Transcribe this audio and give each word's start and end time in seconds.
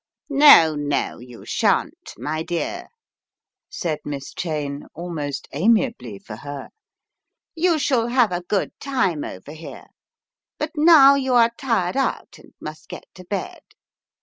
"No, 0.31 0.73
no, 0.73 1.19
you 1.19 1.45
shan't, 1.45 2.15
my 2.17 2.41
dear," 2.41 2.87
said 3.69 3.99
Miss 4.03 4.33
Cheyne, 4.33 4.87
almost 4.95 5.47
amiably 5.51 6.17
for 6.17 6.37
her, 6.37 6.69
"you 7.53 7.77
shall 7.77 8.07
have 8.07 8.31
a 8.31 8.41
good 8.41 8.71
time 8.79 9.23
over 9.23 9.51
here, 9.51 9.85
but 10.57 10.71
now 10.75 11.13
you 11.13 11.35
are 11.35 11.51
tired 11.55 11.97
out, 11.97 12.39
and 12.39 12.51
must 12.59 12.89
get 12.89 13.03
to 13.13 13.23
bed. 13.25 13.59